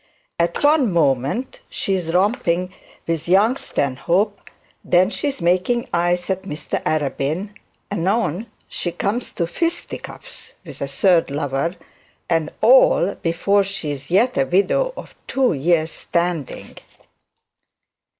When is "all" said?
12.61-13.13